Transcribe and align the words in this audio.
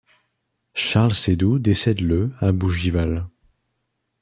Charles 0.73 1.13
Seydoux 1.13 1.59
décède 1.59 1.99
le 1.99 2.31
à 2.39 2.51
Bougival. 2.51 3.27